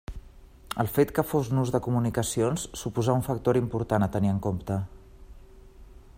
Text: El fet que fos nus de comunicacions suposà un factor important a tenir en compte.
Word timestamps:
El 0.83 0.87
fet 0.93 1.11
que 1.17 1.23
fos 1.31 1.51
nus 1.57 1.73
de 1.75 1.81
comunicacions 1.87 2.65
suposà 2.85 3.19
un 3.19 3.23
factor 3.31 3.61
important 3.63 4.07
a 4.09 4.13
tenir 4.17 4.35
en 4.37 4.41
compte. 4.49 4.81